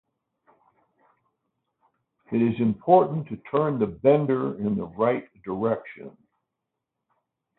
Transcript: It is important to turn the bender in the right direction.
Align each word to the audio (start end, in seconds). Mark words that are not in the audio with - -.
It 2.31 2.41
is 2.41 2.59
important 2.59 3.27
to 3.27 3.37
turn 3.51 3.77
the 3.77 3.85
bender 3.85 4.57
in 4.59 4.75
the 4.75 4.85
right 4.87 5.29
direction. 5.43 6.17